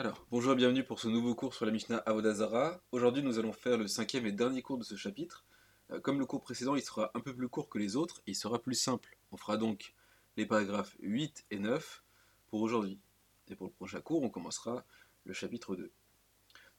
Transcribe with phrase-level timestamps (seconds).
[0.00, 2.80] Alors, bonjour et bienvenue pour ce nouveau cours sur la Mishnah Avodazara.
[2.90, 5.44] Aujourd'hui, nous allons faire le cinquième et dernier cours de ce chapitre.
[5.90, 8.34] Euh, Comme le cours précédent, il sera un peu plus court que les autres, il
[8.34, 9.18] sera plus simple.
[9.30, 9.92] On fera donc
[10.38, 12.02] les paragraphes 8 et 9
[12.48, 12.98] pour aujourd'hui.
[13.50, 14.86] Et pour le prochain cours, on commencera
[15.26, 15.92] le chapitre 2.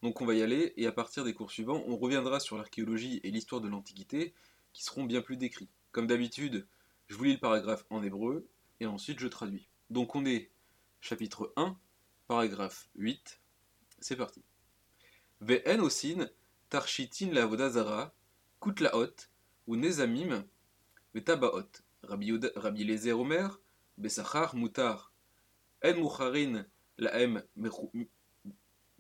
[0.02, 3.22] Donc on va y aller, et à partir des cours suivants, on reviendra sur l'archéologie
[3.24, 4.34] et l'histoire de l'Antiquité,
[4.74, 5.70] qui seront bien plus décrits.
[5.92, 6.66] Comme d'habitude,
[7.08, 8.48] je vous lis le paragraphe en hébreu,
[8.80, 9.70] et ensuite je traduis.
[9.92, 10.50] Donc on est
[11.02, 11.78] chapitre 1,
[12.32, 13.42] paragraphe 8,
[14.00, 14.42] c'est parti.
[15.42, 16.30] Ve'en osin
[16.70, 18.16] tarshitin la vodazara,
[18.62, 19.28] kutlaot,
[19.68, 20.46] ou nezamim,
[21.14, 21.70] vetabaot.
[22.04, 23.50] Rabbi Lezer Omer,
[23.98, 25.12] besachar mutar.
[25.82, 26.64] En mucharin
[26.98, 27.92] laem mechu-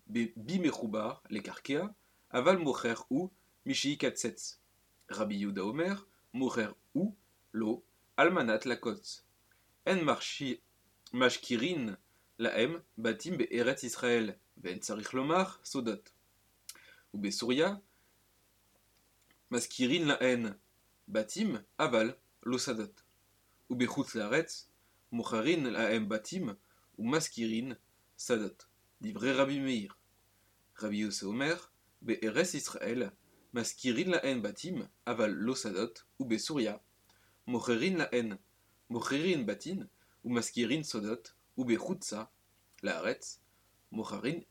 [0.07, 1.87] be- bimechubar, lekarkea,
[2.31, 3.31] aval mocher ou
[3.65, 4.59] mishi katsetz.
[5.07, 5.95] Rabbi Yehuda Omer,
[6.33, 7.15] mocher ou
[7.53, 7.81] lo,
[8.17, 9.23] almanat lakotz.
[9.85, 10.59] En marchi
[11.13, 11.95] mashkirin
[12.40, 16.10] laem batim be'eret Israël, ve'en tzarich lomar sodot.
[17.14, 17.74] ובסוריה,
[19.50, 20.46] מזכירין להן
[21.08, 22.12] בתים, אבל
[22.46, 23.02] לא שדות.
[23.70, 24.68] ובחוץ לארץ,
[25.12, 26.48] מוכרין להם בתים
[26.98, 27.72] ומזכירין
[28.18, 28.66] שדות.
[29.02, 29.92] דברי רבי מאיר.
[30.82, 31.56] רבי יוסי אומר,
[32.02, 33.02] בארץ ישראל,
[33.54, 36.76] מזכירין להן בתים, אבל לא שדות, ובסוריה,
[37.46, 38.32] מוכרין להן,
[38.90, 39.82] מוכרין בתים
[40.24, 42.31] ומזכירין סודות, Ubechutsa,
[42.81, 43.03] la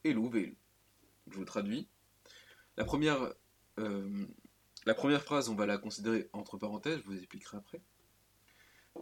[0.00, 1.89] Je vous traduis.
[2.77, 3.34] La première,
[3.78, 4.27] euh,
[4.86, 7.81] la première phrase, on va la considérer entre parenthèses, je vous expliquerai après.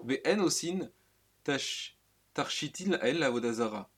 [0.05, 0.91] Be'en osin
[2.34, 3.91] tarshitin el avodazara.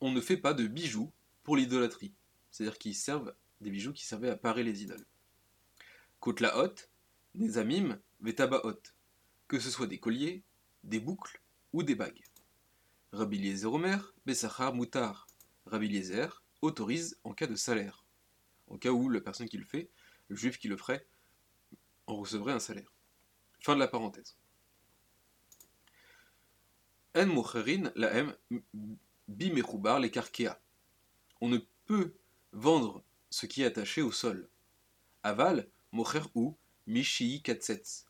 [0.00, 2.14] On ne fait pas de bijoux pour l'idolâtrie.
[2.50, 5.06] C'est-à-dire qu'ils servent des bijoux qui servaient à parer les idoles.
[9.48, 10.42] Que ce soit des colliers,
[10.84, 11.40] des boucles
[11.72, 12.22] ou des bagues.
[13.12, 15.26] Rabbi Eliezer Omer, Besachar Mutar.
[15.64, 16.02] Rabbi
[16.60, 18.04] autorise en cas de salaire.
[18.66, 19.90] En cas où la personne qui le fait,
[20.28, 21.06] le juif qui le ferait,
[22.06, 22.92] en recevrait un salaire.
[23.60, 24.36] Fin de la parenthèse.
[27.16, 28.36] En mocherin laem
[29.26, 30.60] bimechubar les karkea.
[31.40, 32.14] On ne peut
[32.52, 34.50] vendre ce qui est attaché au sol.
[35.22, 38.04] Aval, mocher ou mishi katsetz.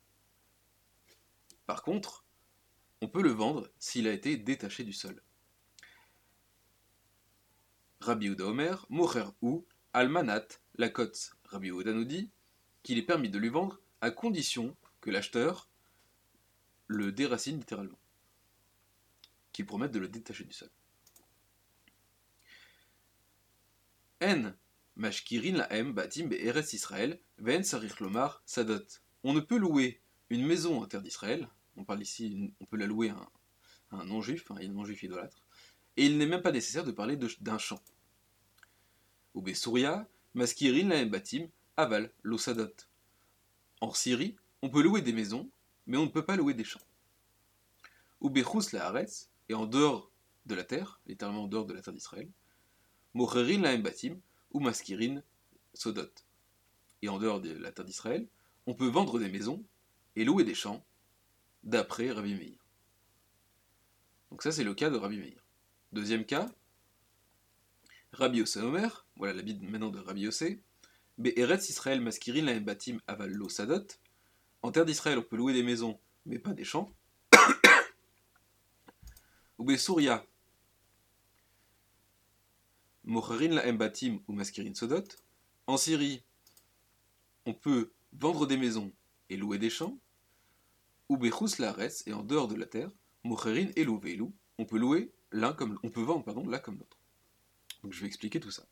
[1.67, 2.25] Par contre,
[3.01, 5.23] on peut le vendre s'il a été détaché du sol.
[8.01, 11.33] Rabbi Yehuda Omer, Mocher ou Almanat, la cote.
[11.45, 12.31] Rabbi Yehuda nous dit
[12.83, 15.69] qu'il est permis de lui vendre à condition que l'acheteur
[16.87, 17.99] le déracine littéralement.
[19.53, 20.71] Qu'il promette de le détacher du sol.
[24.23, 24.53] En
[24.97, 28.85] mashkirin laem batim be'eretz Israël, ve'en sarich lomar sadot.
[29.23, 30.01] On ne peut louer
[30.31, 31.49] une maison en terre d'Israël,
[31.79, 33.31] on parle ici, on peut la louer à
[33.93, 35.43] un, non-juif, un non-juif idolâtre,
[35.97, 37.81] et il n'est même pas nécessaire de parler d'un champ.
[39.35, 42.75] Ou Souria, Maskirin la batim, aval, l'osadot.
[43.81, 45.49] En Syrie, on peut louer des maisons,
[45.87, 46.81] mais on ne peut pas louer des champs.
[48.21, 50.11] Ou Bechus la Haaretz, et en dehors
[50.47, 52.29] de la terre, littéralement en dehors de la terre d'Israël,
[53.15, 55.23] Mocherin la batim, ou Maskirin
[55.75, 56.11] sodot.
[57.03, 58.27] Et en dehors de la terre d'Israël,
[58.67, 59.65] on peut vendre des maisons
[60.17, 60.85] et louer des champs,
[61.63, 62.59] d'après Rabbi Meir.
[64.31, 65.43] Donc ça, c'est le cas de Rabbi Meir.
[65.93, 66.51] Deuxième cas,
[68.13, 70.63] Rabbi Yossé Omer, voilà la Bible maintenant de Rabbi Yossé,
[71.19, 73.37] Be'eretz Israël maskirin la batim aval.
[74.63, 76.93] En terre d'Israël, on peut louer des maisons, mais pas des champs.
[79.59, 80.25] Ou Be'souria,
[83.09, 83.57] Mocharin
[84.29, 85.09] ou maskirin sodot.
[85.67, 86.23] En Syrie,
[87.47, 88.93] on peut vendre des maisons
[89.31, 89.99] et louer des champs.
[91.09, 91.75] Ou Bechus la
[92.07, 92.91] et en dehors de la terre,
[93.25, 94.27] Mocherin et Veilu,
[94.59, 96.99] on peut louer l'un comme on peut vendre pardon l'un comme l'autre.
[97.83, 98.67] Donc je vais expliquer tout ça.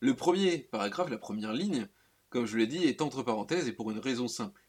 [0.00, 1.88] Le premier paragraphe, la première ligne,
[2.30, 4.62] comme je l'ai dit, est entre parenthèses et pour une raison simple.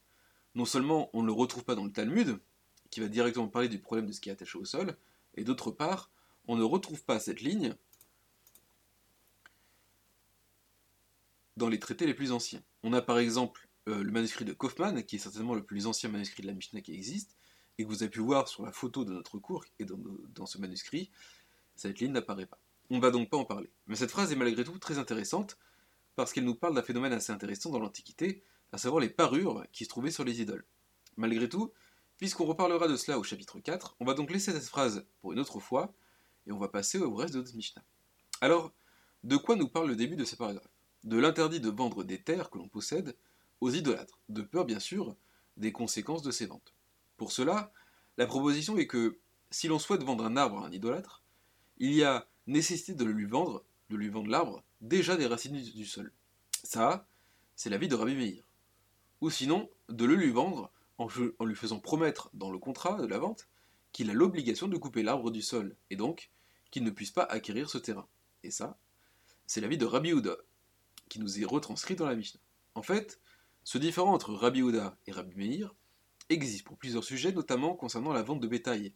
[0.54, 2.40] Non seulement on ne le retrouve pas dans le Talmud,
[2.90, 4.96] qui va directement parler du problème de ce qui est attaché au sol,
[5.36, 6.12] et d'autre part,
[6.48, 7.76] on ne retrouve pas cette ligne
[11.58, 12.64] dans les traités les plus anciens.
[12.84, 16.10] On a par exemple euh, le manuscrit de Kaufmann, qui est certainement le plus ancien
[16.10, 17.36] manuscrit de la Mishnah qui existe,
[17.78, 19.98] et que vous avez pu voir sur la photo de notre cours, et dans,
[20.34, 21.12] dans ce manuscrit,
[21.76, 22.60] cette ligne n'apparaît pas.
[22.90, 23.70] On ne va donc pas en parler.
[23.88, 25.58] Mais cette phrase est malgré tout très intéressante,
[26.16, 29.86] parce qu'elle nous parle d'un phénomène assez intéressant dans l'Antiquité, à savoir les parures qui
[29.86, 30.66] se trouvaient sur les idoles.
[31.18, 31.72] Malgré tout,
[32.18, 35.40] puisqu'on reparlera de cela au chapitre 4, on va donc laisser cette phrase pour une
[35.40, 35.94] autre fois,
[36.48, 37.84] et on va passer au reste de notre Mishnah.
[38.42, 38.74] Alors,
[39.24, 40.70] de quoi nous parle le début de ces paragraphes
[41.04, 43.16] De l'interdit de vendre des terres que l'on possède
[43.62, 45.16] aux idolâtres, de peur bien sûr
[45.58, 46.74] des conséquences de ces ventes.
[47.18, 47.72] Pour cela,
[48.18, 49.18] la proposition est que
[49.52, 51.24] si l'on souhaite vendre un arbre à un idolâtre,
[51.78, 55.62] il y a nécessité de le lui vendre, de lui vendre l'arbre, déjà des racines
[55.62, 56.12] du sol.
[56.64, 57.08] Ça,
[57.56, 58.44] c'est l'avis de Rabbi Meir.
[59.22, 61.08] Ou sinon, de le lui vendre en,
[61.46, 63.48] lui faisant promettre dans le contrat de la vente
[63.92, 66.30] qu'il a l'obligation de couper l'arbre du sol, et donc
[66.70, 68.08] qu'il ne puisse pas acquérir ce terrain.
[68.44, 68.78] Et ça,
[69.48, 70.36] c'est l'avis de Rabbi Houda,
[71.08, 72.42] qui nous est retranscrit dans la Mishnah.
[72.74, 73.20] En fait,
[73.66, 75.74] ce différent entre Rabbi Houda et Rabbi Meir
[76.30, 78.94] existe pour plusieurs sujets, notamment concernant la vente de bétail.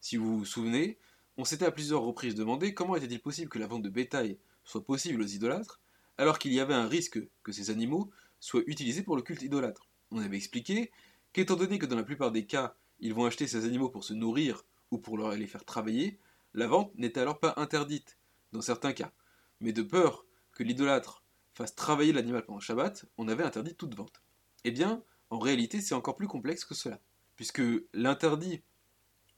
[0.00, 0.98] Si vous vous souvenez,
[1.36, 4.84] on s'était à plusieurs reprises demandé comment était-il possible que la vente de bétail soit
[4.84, 5.80] possible aux idolâtres,
[6.18, 8.10] alors qu'il y avait un risque que ces animaux
[8.40, 9.88] soient utilisés pour le culte idolâtre.
[10.10, 10.90] On avait expliqué
[11.32, 14.12] qu'étant donné que dans la plupart des cas, ils vont acheter ces animaux pour se
[14.12, 16.18] nourrir ou pour leur les faire travailler,
[16.52, 18.18] la vente n'était alors pas interdite,
[18.50, 19.12] dans certains cas.
[19.60, 24.22] Mais de peur que l'idolâtre fasse travailler l'animal pendant Shabbat, on avait interdit toute vente.
[24.64, 27.00] Eh bien, en réalité, c'est encore plus complexe que cela,
[27.36, 27.62] puisque
[27.92, 28.62] l'interdit,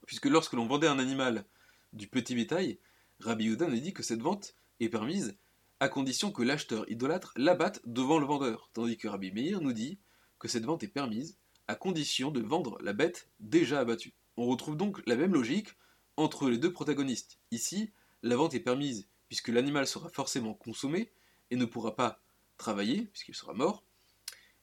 [0.07, 1.45] puisque lorsque l'on vendait un animal
[1.93, 2.79] du petit bétail,
[3.21, 5.37] Rabbi Yehuda nous dit que cette vente est permise
[5.81, 9.99] à condition que l'acheteur idolâtre l'abatte devant le vendeur, tandis que Rabbi Meir nous dit
[10.39, 11.39] que cette vente est permise
[11.69, 14.15] à condition de vendre la bête déjà abattue.
[14.37, 15.69] On retrouve donc la même logique
[16.17, 17.39] entre les deux protagonistes.
[17.51, 17.93] Ici,
[18.23, 21.13] la vente est permise puisque l'animal sera forcément consommé
[21.53, 22.19] et ne pourra pas
[22.57, 23.85] travailler puisqu'il sera mort.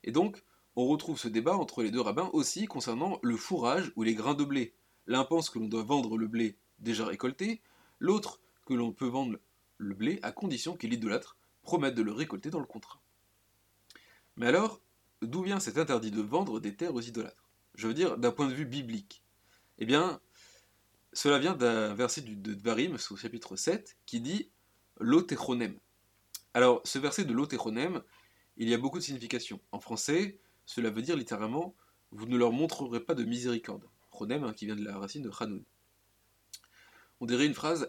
[0.02, 0.42] Et donc,
[0.74, 4.34] on retrouve ce débat entre les deux rabbins aussi concernant le fourrage ou les grains
[4.34, 4.74] de blé.
[5.06, 7.62] L'un pense que l'on doit vendre le blé déjà récolté,
[8.00, 9.38] l'autre que l'on peut vendre
[9.78, 13.00] le blé à condition que l'idolâtre promette de le récolter dans le contrat.
[14.36, 14.80] Mais alors,
[15.22, 17.50] d'où vient cet interdit de vendre des terres aux idolâtres?
[17.76, 19.22] Je veux dire, d'un point de vue biblique.
[19.78, 20.20] Eh bien,
[21.12, 24.50] cela vient d'un verset de Dvarim, au chapitre 7, qui dit
[24.98, 25.78] Lotechonem.
[26.54, 28.02] Alors, ce verset de Lotechonem,
[28.56, 29.60] il y a beaucoup de significations.
[29.72, 31.74] En français, cela veut dire littéralement
[32.10, 33.84] Vous ne leur montrerez pas de miséricorde.
[34.16, 35.64] Chonem, hein, qui vient de la racine de Chanoun.
[37.20, 37.88] On dirait une phrase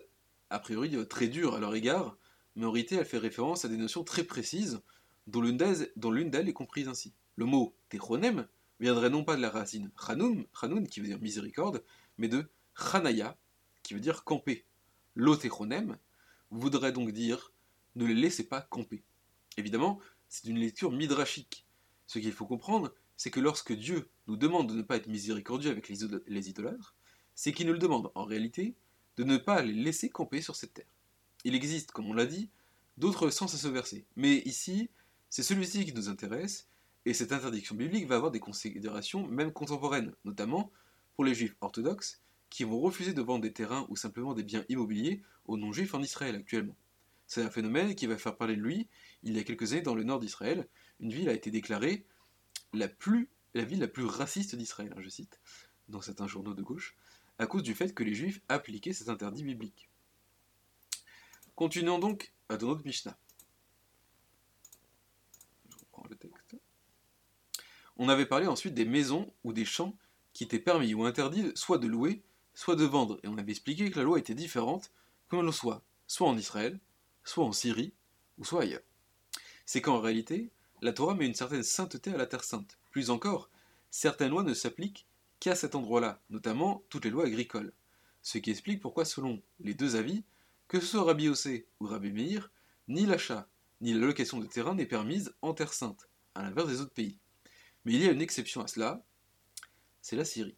[0.52, 2.18] a priori très dure à leur égard,
[2.56, 4.82] mais en réalité elle fait référence à des notions très précises,
[5.28, 7.14] dont l'une d'elles est comprise ainsi.
[7.38, 8.48] Le mot techonem
[8.80, 11.84] viendrait non pas de la racine chanun, chanun qui veut dire miséricorde,
[12.18, 13.38] mais de chanaya,
[13.84, 14.66] qui veut dire camper.
[15.16, 15.98] L'otechonem
[16.50, 17.51] voudrait donc dire
[17.96, 19.04] ne les laissez pas camper.
[19.58, 20.00] Évidemment,
[20.30, 21.66] c'est une lecture midrashique.
[22.08, 25.72] Ce qu'il faut comprendre, c'est que lorsque Dieu nous demande de ne pas être miséricordieux
[25.72, 26.96] avec les idolâtres,
[27.36, 28.76] c'est qu'il nous le demande en réalité
[29.18, 30.86] de ne pas les laisser camper sur cette terre.
[31.44, 32.50] Il existe, comme on l'a dit,
[32.98, 34.90] d'autres sens à ce verset, mais ici,
[35.30, 36.68] c'est celui-ci qui nous intéresse,
[37.06, 40.72] et cette interdiction biblique va avoir des considérations même contemporaines, notamment
[41.16, 44.66] pour les juifs orthodoxes, qui vont refuser de vendre des terrains ou simplement des biens
[44.70, 46.76] immobiliers aux non-juifs en Israël actuellement.
[47.32, 48.90] C'est un phénomène qui va faire parler de lui
[49.24, 50.68] il y a quelques années dans le nord d'Israël.
[51.00, 52.06] Une ville a été déclarée
[52.74, 52.88] la,
[53.64, 55.40] ville la plus raciste d'Israël, je cite,
[55.88, 56.98] dans certains journaux de gauche
[57.40, 59.90] à cause du fait que les Juifs appliquaient cet interdit biblique.
[61.56, 63.18] Continuons donc à notre Mishnah.
[65.70, 66.58] Je.
[67.96, 69.96] On avait parlé ensuite des maisons ou des champs
[70.34, 72.24] qui étaient permis ou interdits soit de louer,
[72.54, 74.92] soit de vendre, et on avait expliqué que la loi était différente,
[75.30, 76.78] que l'on soit soit en Israël,
[77.24, 77.94] soit en Syrie,
[78.38, 78.82] ou soit ailleurs.
[79.66, 80.52] C'est qu'en réalité,
[80.82, 82.78] la Torah met une certaine sainteté à la terre sainte.
[82.92, 83.50] Plus encore,
[83.90, 85.06] certaines lois ne s'appliquent
[85.40, 87.74] qu'à cet endroit-là, notamment toutes les lois agricoles.
[88.22, 90.24] Ce qui explique pourquoi, selon les deux avis,
[90.68, 92.52] que ce soit Rabbi Ossé ou Rabbi Meir,
[92.88, 93.48] ni l'achat
[93.82, 97.18] ni la location de terrain n'est permise en Terre Sainte, à l'inverse des autres pays.
[97.84, 99.04] Mais il y a une exception à cela,
[100.02, 100.56] c'est la Syrie.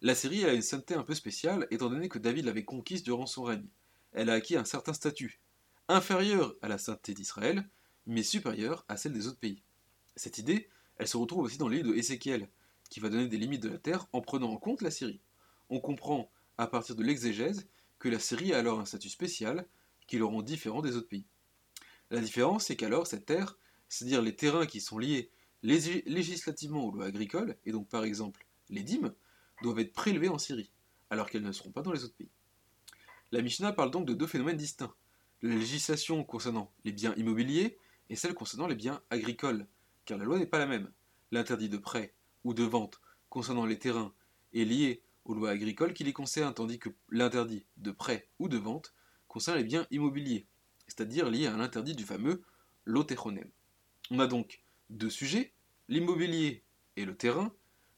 [0.00, 3.26] La Syrie a une sainteté un peu spéciale, étant donné que David l'avait conquise durant
[3.26, 3.68] son règne.
[4.12, 5.40] Elle a acquis un certain statut,
[5.88, 7.68] inférieur à la sainteté d'Israël,
[8.06, 9.62] mais supérieur à celle des autres pays.
[10.16, 12.48] Cette idée, elle se retrouve aussi dans le livre de Ézéchiel,
[12.90, 15.20] qui va donner des limites de la Terre en prenant en compte la Syrie.
[15.70, 17.66] On comprend, à partir de l'exégèse,
[17.98, 19.66] que la Syrie a alors un statut spécial
[20.06, 21.26] qui le rend différent des autres pays.
[22.10, 23.58] La différence, c'est qu'alors cette terre,
[23.88, 25.30] c'est-à-dire les terrains qui sont liés
[25.62, 29.14] législativement aux lois agricoles, et donc par exemple les dîmes,
[29.62, 30.72] doivent être prélevés en Syrie,
[31.08, 32.30] alors qu'elles ne seront pas dans les autres pays.
[33.30, 34.94] La Mishnah parle donc de deux phénomènes distincts.
[35.42, 37.76] La législation concernant les biens immobiliers
[38.08, 39.66] et celle concernant les biens agricoles,
[40.04, 40.92] car la loi n'est pas la même.
[41.32, 44.14] L'interdit de prêt ou de vente concernant les terrains
[44.54, 48.56] est lié aux lois agricoles qui les concernent, tandis que l'interdit de prêt ou de
[48.56, 48.94] vente
[49.26, 50.46] concerne les biens immobiliers,
[50.86, 52.42] c'est-à-dire lié à l'interdit du fameux
[52.84, 53.50] lotechonem.
[54.12, 55.54] On a donc deux sujets,
[55.88, 56.62] l'immobilier
[56.96, 57.52] et le terrain,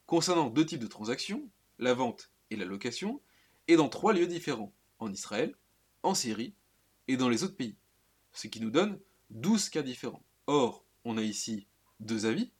[0.06, 1.46] concernant deux types de transactions,
[1.78, 3.20] la vente et la location,
[3.68, 5.54] et dans trois lieux différents, en Israël,
[6.02, 6.54] en Syrie
[7.08, 7.76] et dans les autres pays,
[8.32, 8.98] ce qui nous donne
[9.30, 10.24] douze cas différents.
[10.46, 11.66] Or, on a ici
[12.00, 12.50] deux avis,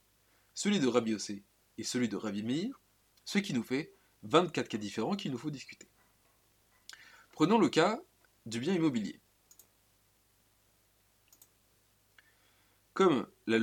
[0.53, 1.15] celui de Rabbi
[1.77, 2.81] et celui de Meir,
[3.25, 5.87] ce qui nous fait 24 cas différents qu'il nous faut discuter.
[7.31, 7.99] Prenons le cas
[8.45, 9.19] du bien immobilier.
[12.93, 13.57] Comme la.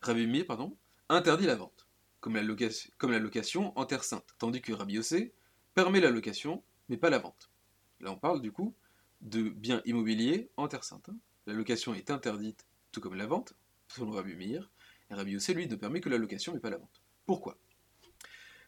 [0.00, 0.46] Rabbi
[1.08, 1.86] interdit la vente,
[2.20, 2.42] comme la,
[3.18, 4.98] location, en terre sainte, tandis que Rabbi
[5.74, 7.50] permet la location, mais pas la vente.
[8.00, 8.74] Là, on parle du coup
[9.20, 11.10] de biens immobiliers en terre sainte.
[11.46, 13.54] La location est interdite, tout comme la vente,
[13.88, 14.70] selon Rabbi Meir,
[15.10, 17.00] Rabbi Yossé, lui, ne permet que la location, mais pas la vente.
[17.26, 17.56] Pourquoi?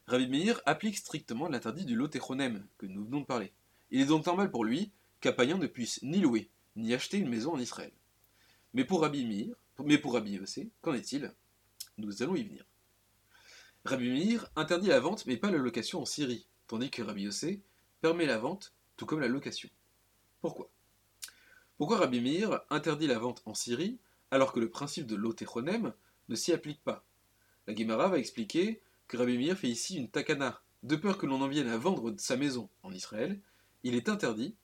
[0.06, 3.52] Rabbi Meir applique strictement l'interdit du lotéchonem, que nous venons de parler.
[3.90, 7.28] Il est donc normal pour lui qu'un païen ne puisse ni louer, ni acheter une
[7.28, 7.92] maison en Israël.
[8.72, 11.32] Mais pour Rabbi Meir, mais pour Rabbi Yossé, qu'en est-il?
[11.98, 12.64] Nous allons y venir.
[13.84, 17.60] Rabbi Meir interdit la vente, mais pas la location en Syrie, tandis que Rabbi Yossé
[18.00, 19.70] permet la vente, tout comme la location.
[20.42, 20.68] Pourquoi?
[21.78, 23.98] Pourquoi Rabbi Meir interdit la vente en Syrie,
[24.30, 25.94] alors que le principe de l'otéchonem
[26.28, 27.06] ne s'y applique pas?
[27.66, 30.60] La Gemara va expliquer que Rabbi Meir fait ici une takana.
[30.82, 33.40] De peur que l'on en vienne à vendre sa maison en Israël,
[33.84, 34.56] il est interdit,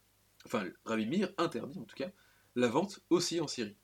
[0.45, 2.11] enfin Rabbi Meir interdit en tout cas,
[2.57, 3.77] la vente aussi en Syrie.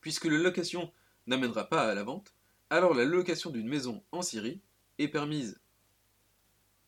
[0.00, 0.90] Puisque la location
[1.26, 2.34] n'amènera pas à la vente,
[2.70, 4.60] alors la location d'une maison en Syrie
[4.98, 5.60] est permise,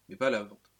[0.09, 0.73] mais pas la vente.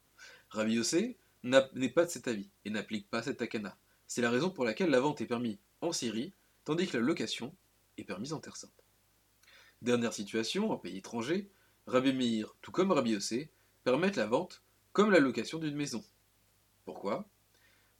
[0.49, 3.76] Rabbi Yossé n'est pas de cet avis et n'applique pas cette takana.
[4.06, 6.32] C'est la raison pour laquelle la vente est permise en Syrie,
[6.64, 7.54] tandis que la location
[7.99, 8.84] est permise en Terre Sainte.
[9.80, 11.50] Dernière situation, en pays étranger,
[11.87, 13.50] Rabbi Meir, tout comme Rabbi Yossé,
[13.84, 16.04] permettent la vente comme la location d'une maison.
[16.84, 17.28] Pourquoi?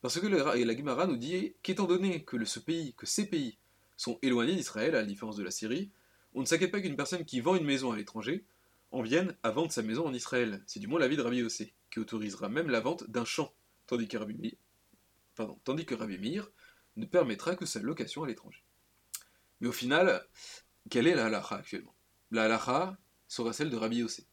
[0.00, 3.26] Parce que le- la Gemara nous dit qu'étant donné que le- ce pays, que ces
[3.26, 3.58] pays
[3.96, 5.90] sont éloignés d'Israël, à la différence de la Syrie,
[6.34, 8.44] on ne s'inquiète pas qu'une personne qui vend une maison à l'étranger
[8.90, 10.62] en vienne à vendre sa maison en Israël.
[10.66, 13.54] C'est du moins l'avis de Rabbi Yossé, qui autorisera même la vente d'un champ,
[13.87, 14.58] tandis que Rabbi
[15.34, 15.61] pardon,
[16.96, 18.64] ne permettra que sa location à l'étranger.
[19.61, 20.26] Mais au final,
[20.90, 21.94] quelle est la halacha actuellement?
[22.30, 24.26] La halacha sera celle de Rabbi Yossé.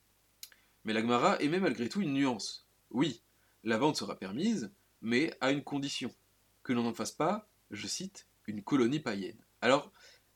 [0.85, 2.65] Mais la Gemara émet malgré tout une nuance.
[2.91, 3.21] Oui,
[3.65, 6.15] la vente sera permise, mais à une condition
[6.63, 9.37] que l'on n'en fasse pas, je cite, une colonie païenne.
[9.61, 9.91] Alors,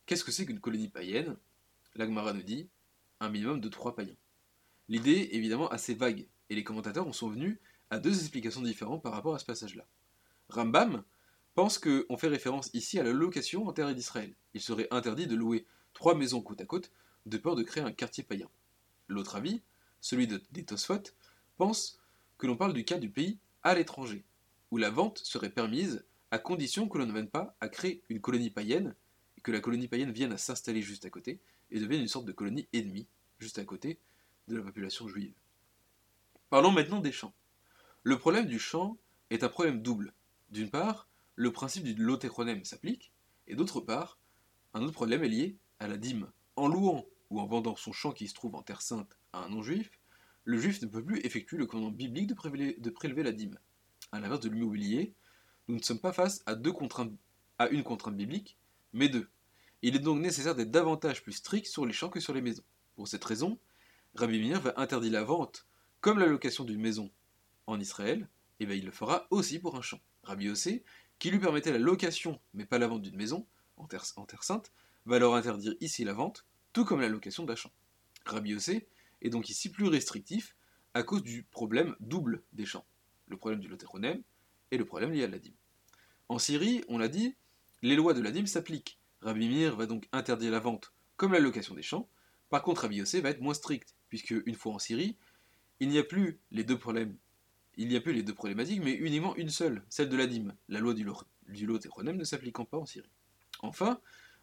[0.05, 1.37] qu'est-ce que c'est qu'une colonie païenne?
[1.95, 2.69] La Gemara nous dit
[3.21, 4.17] un minimum de trois païens.
[4.89, 7.57] L'idée est évidemment assez vague, et les commentateurs en sont venus
[7.89, 9.85] à deux explications différentes par rapport à ce passage-là.
[10.49, 11.03] Rambam
[11.55, 14.33] pense qu'on fait référence ici à la location en terre d'Israël.
[14.53, 16.91] Il serait interdit de louer trois maisons côte à côte
[17.25, 18.49] de peur de créer un quartier païen.
[19.07, 19.61] L'autre avis,
[20.01, 21.03] celui de, des Tosfot,
[21.57, 21.99] pense
[22.37, 24.23] que l'on parle du cas du pays à l'étranger,
[24.71, 28.19] où la vente serait permise à condition que l'on ne vienne pas à créer une
[28.19, 28.95] colonie païenne,
[29.37, 31.39] et que la colonie païenne vienne à s'installer juste à côté,
[31.71, 33.07] et devienne une sorte de colonie ennemie,
[33.39, 33.99] juste à côté
[34.47, 35.33] de la population juive.
[36.53, 37.33] Parlons maintenant des champs.
[38.03, 38.99] Le problème du champ
[39.31, 40.13] est un problème double.
[40.51, 43.11] D'une part, le principe du lotéchronem s'applique,
[43.47, 44.19] et d'autre part,
[44.75, 46.31] un autre problème est lié à la dîme.
[46.55, 49.49] En louant ou en vendant son champ qui se trouve en terre sainte à un
[49.49, 49.89] non-juif,
[50.43, 53.57] le juif ne peut plus effectuer le commandement biblique de prélever, de prélever la dîme.
[54.11, 55.15] À l'inverse de l'immobilier,
[55.67, 57.13] nous ne sommes pas face à, deux contraintes,
[57.57, 58.59] à une contrainte biblique,
[58.91, 59.27] mais deux.
[59.81, 62.63] Il est donc nécessaire d'être davantage plus strict sur les champs que sur les maisons.
[62.93, 63.57] Pour cette raison,
[64.13, 65.65] Rabbi Meir va interdire la vente
[66.03, 67.09] comme la location d'une maison
[67.65, 68.27] en Israël,
[68.59, 70.01] et bien il le fera aussi pour un champ.
[70.23, 70.83] Rabbi Yossé,
[71.17, 74.73] qui lui permettait la location mais pas la vente d'une maison en terre, sainte,
[75.05, 77.71] va alors interdire ici la vente, tout comme la location d'un champ.
[78.25, 78.85] Rabbi Yossé
[79.21, 80.57] est donc ici plus restrictif
[80.93, 82.85] à cause du problème double des champs,
[83.27, 84.21] le problème du lotéronem
[84.71, 85.55] et le problème lié à la dîme.
[86.27, 87.37] En Syrie, on l'a dit,
[87.81, 88.99] les lois de la dîme s'appliquent.
[89.21, 92.09] Rabbi Meir va donc interdire la vente comme la location des champs.
[92.49, 95.15] Par contre, Rabbi Yossé va être moins strict, puisque une fois en Syrie,
[95.83, 97.15] il n'y a plus les deux problèmes.
[97.75, 100.55] Il n'y a plus les deux problématiques, mais uniquement une seule, celle de la dîme,
[100.69, 103.09] la loi du, lo- du ne s'appliquant pas en Syrie.
[103.61, 103.99] Enfin,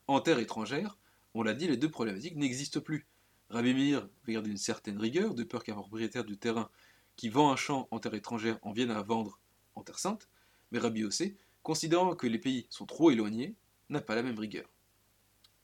[0.07, 0.99] en terre étrangère,
[1.35, 3.07] on l'a dit, les deux problématiques n'existent plus.
[3.49, 6.71] Rabbi Meir va garder une certaine rigueur, de peur qu'un propriétaire du terrain
[7.17, 9.41] qui vend un champ en terre étrangère en vienne à vendre
[9.75, 10.29] en terre sainte,
[10.73, 13.55] mais Rabbi Yossé, considérant que les pays sont trop éloignés,
[13.89, 14.69] n'a pas la même rigueur.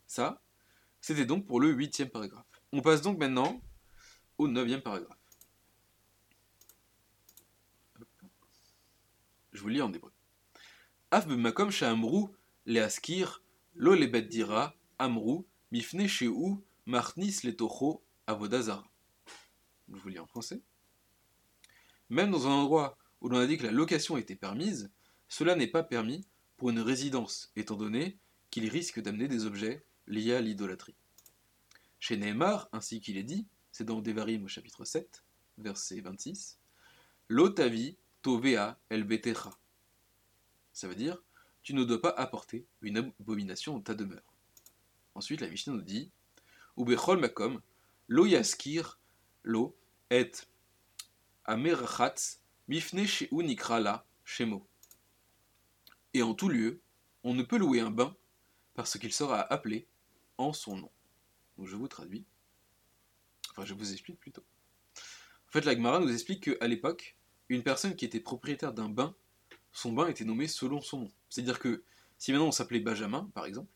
[0.07, 0.43] Ça,
[1.01, 2.47] c'était donc pour le huitième paragraphe.
[2.73, 3.61] On passe donc maintenant
[4.39, 5.19] au neuvième paragraphe.
[9.57, 10.13] Je vous lis en hébreu.
[11.11, 12.27] Af b'makom sha'amru
[12.67, 13.43] le'askir
[13.75, 18.85] lo lebet dira amru mifne she'u marnis letocho avodazara.
[19.89, 20.61] Je vous lis en français.
[22.11, 24.91] Même dans un endroit où l'on a dit que la location était permise,
[25.27, 26.27] cela n'est pas permis
[26.59, 28.19] pour une résidence, étant donné
[28.51, 30.97] qu'il risque d'amener des objets liés à l'idolâtrie.
[31.99, 35.25] Chez Nehemar, ainsi qu'il est dit, c'est dans Devarim au chapitre 7,
[35.57, 36.59] verset 26,
[37.29, 37.97] L'otavi
[38.27, 39.57] tovea el betecha.
[40.73, 41.23] Ça veut dire,
[41.63, 44.35] tu ne dois pas apporter une abomination dans ta demeure.
[45.15, 46.11] Ensuite, la Mishnah nous dit,
[46.77, 47.63] Ubechol makom,
[48.09, 48.99] lo yaskir
[49.45, 49.77] lo
[50.11, 50.33] et
[51.45, 54.67] amerachatz Mifne chez Unikra la, Shemo.
[56.13, 56.81] Et en tout lieu,
[57.23, 58.17] on ne peut louer un bain
[58.75, 59.87] parce qu'il sera appelé
[60.37, 60.91] en son nom.
[61.57, 62.25] Donc je vous traduis.
[63.53, 64.45] Enfin, je vous explique plutôt.
[65.49, 67.16] En fait, la Gemara nous explique qu'à l'époque,
[67.49, 69.15] une personne qui était propriétaire d'un bain,
[69.73, 71.11] son bain était nommé selon son nom.
[71.29, 71.83] C'est-à-dire que
[72.19, 73.71] si maintenant on s'appelait Benjamin, par exemple,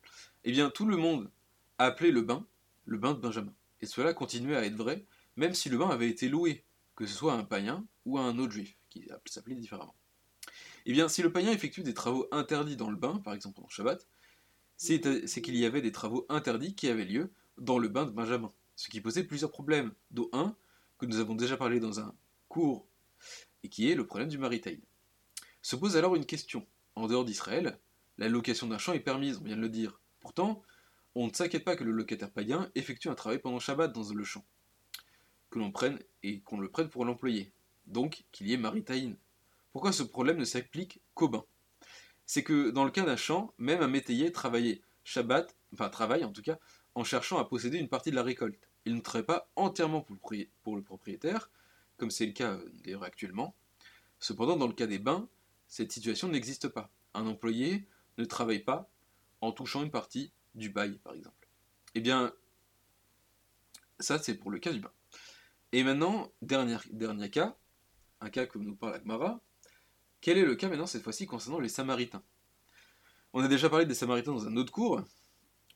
[0.45, 1.31] eh bien tout le monde
[1.79, 2.47] appelait le bain
[2.91, 3.55] le bain de Benjamin.
[3.81, 5.05] Et cela continuait à être vrai,
[5.37, 6.65] même si le bain avait été loué,
[6.97, 9.95] que ce soit à un païen ou à un autre juif, qui s'appelait différemment.
[10.87, 13.69] Eh bien, si le païen effectue des travaux interdits dans le bain, par exemple pendant
[13.69, 14.07] Shabbat,
[14.77, 15.01] c'est
[15.43, 18.89] qu'il y avait des travaux interdits qui avaient lieu dans le bain de Benjamin, ce
[18.89, 20.57] qui posait plusieurs problèmes, dont un
[20.99, 22.15] que nous avons déjà parlé dans un
[22.49, 22.87] cours,
[23.63, 24.81] et qui est le problème du maritime.
[25.63, 26.67] Se pose alors une question.
[26.95, 27.79] En dehors d'Israël,
[28.19, 30.01] la location d'un champ est permise, on vient de le dire.
[30.21, 30.63] Pourtant,
[31.15, 34.25] on ne s'inquiète pas que le locataire païen effectue un travail pendant Shabbat dans le
[34.25, 34.45] champ,
[35.51, 37.53] que l'on prenne et qu'on le prenne pour l'employé,
[37.87, 39.17] donc qu'il y ait maritime.
[39.73, 41.45] Pourquoi ce problème ne s'applique qu'au bain
[42.27, 46.33] C'est que dans le cas d'un champ, même un métayer travaillait Shabbat, enfin travaille en
[46.33, 46.59] tout cas,
[46.95, 48.59] en cherchant à posséder une partie de la récolte.
[48.85, 50.07] Il ne travaille pas entièrement
[50.63, 51.51] pour le propriétaire,
[52.01, 53.55] comme c'est le cas euh, d'ailleurs actuellement.
[54.19, 55.29] Cependant, dans le cas des bains,
[55.69, 56.91] cette situation n'existe pas.
[57.13, 58.91] Un employé ne travaille pas
[59.43, 61.47] en touchant une partie du bail, par exemple.
[61.95, 62.33] Eh bien,
[63.99, 64.93] ça c'est pour le cas du bain.
[65.73, 67.57] Et maintenant, dernier, dernier cas,
[68.21, 69.41] un cas que nous parle Agmara.
[70.21, 72.23] Quel est le cas maintenant cette fois-ci concernant les Samaritains?
[73.33, 75.03] On a déjà parlé des Samaritains dans un autre cours,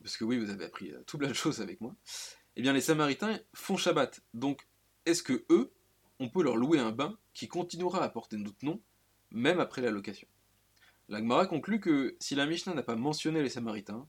[0.01, 1.95] parce que oui, vous avez appris euh, tout plein de choses avec moi.
[2.55, 4.21] Eh bien, les Samaritains font Shabbat.
[4.33, 4.67] Donc,
[5.05, 5.74] est-ce que eux,
[6.19, 8.81] on peut leur louer un bain qui continuera à porter notre nom,
[9.31, 10.27] même après la location
[11.07, 14.07] L'Agmara conclut que si la Mishnah n'a pas mentionné les Samaritains,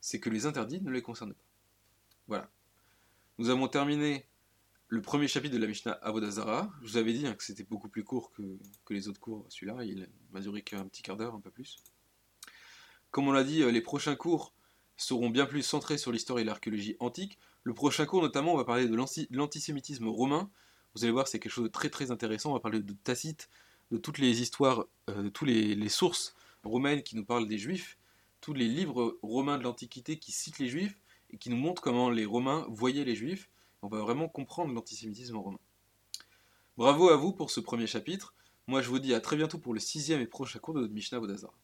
[0.00, 1.44] c'est que les interdits ne les concernent pas.
[2.26, 2.50] Voilà.
[3.38, 4.26] Nous avons terminé
[4.88, 6.70] le premier chapitre de la Mishnah Avodazara.
[6.82, 8.58] Je vous avais dit hein, que c'était beaucoup plus court que,
[8.90, 9.46] les autres cours.
[9.48, 11.78] Celui-là, il m'a duré qu'un petit quart d'heure, un peu plus.
[13.10, 14.52] Comme on l'a dit, euh, les prochains cours
[14.96, 17.38] seront bien plus centrés sur l'histoire et l'archéologie antique.
[17.62, 20.50] Le prochain cours, notamment, on va parler de l'antisémitisme romain.
[20.94, 22.50] Vous allez voir, c'est quelque chose de très très intéressant.
[22.50, 23.48] On va parler de Tacite,
[23.90, 27.96] de toutes les histoires, euh, de toutes les sources romaines qui nous parlent des juifs
[28.42, 30.98] tous les livres romains de l'Antiquité qui citent les Juifs
[31.30, 33.48] et qui nous montrent comment les Romains voyaient les Juifs.
[33.80, 35.58] On va vraiment comprendre l'antisémitisme romain.
[36.76, 38.34] Bravo à vous pour ce premier chapitre.
[38.66, 40.92] Moi, je vous dis à très bientôt pour le sixième et prochain cours de notre
[40.92, 41.54] Mishnah Bodazara.